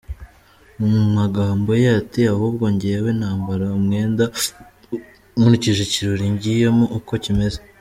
Mu 0.91 1.01
magambo 1.17 1.69
ye 1.83 1.89
ati 2.01 2.21
“Ahubwo 2.33 2.65
njyewe 2.73 3.09
nambara 3.19 3.65
umwenda 3.79 4.23
nkurikije 5.37 5.81
ikirori 5.87 6.25
ngiyemo 6.33 6.85
uko 6.97 7.13
kimeze. 7.23 7.59